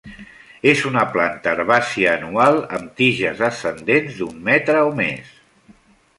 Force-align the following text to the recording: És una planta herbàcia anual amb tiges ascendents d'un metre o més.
És 0.69 0.79
una 0.91 1.03
planta 1.17 1.51
herbàcia 1.51 2.13
anual 2.21 2.57
amb 2.79 2.97
tiges 3.03 3.45
ascendents 3.51 4.19
d'un 4.23 4.43
metre 4.51 4.83
o 4.91 4.93
més. 5.03 5.33